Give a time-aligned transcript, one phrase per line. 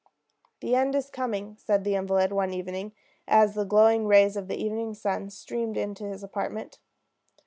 [0.61, 2.93] "The end is coming," said the invalid one evening,
[3.27, 6.79] as the glowing rays of the evening sun streamed into his apartment.